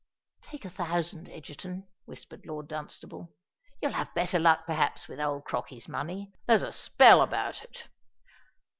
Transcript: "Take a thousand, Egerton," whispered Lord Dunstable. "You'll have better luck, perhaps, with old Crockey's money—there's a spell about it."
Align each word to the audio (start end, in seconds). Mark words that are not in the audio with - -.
"Take 0.41 0.65
a 0.65 0.69
thousand, 0.71 1.29
Egerton," 1.29 1.87
whispered 2.05 2.41
Lord 2.47 2.67
Dunstable. 2.67 3.35
"You'll 3.83 3.91
have 3.91 4.11
better 4.15 4.39
luck, 4.39 4.65
perhaps, 4.65 5.07
with 5.07 5.19
old 5.19 5.45
Crockey's 5.45 5.87
money—there's 5.87 6.63
a 6.63 6.71
spell 6.71 7.21
about 7.21 7.61
it." 7.61 7.83